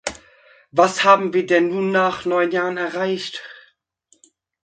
[0.71, 3.43] Was haben wir denn nun nach neun Jahren erreicht?